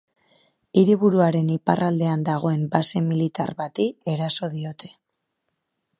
[0.81, 4.95] Hiriburuaren iparraldean dagoen base militar bati ere eraso diote.